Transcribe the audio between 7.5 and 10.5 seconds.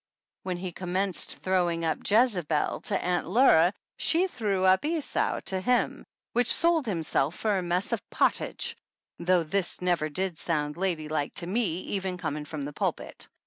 a "mess of pottage," though this never did